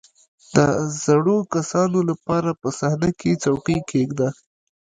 •د 0.55 0.57
زړو 1.03 1.37
کسانو 1.53 1.99
لپاره 2.09 2.49
په 2.61 2.67
صحنه 2.79 3.09
کې 3.19 3.31
څوکۍ 3.43 3.79
کښېږده. 3.87 4.29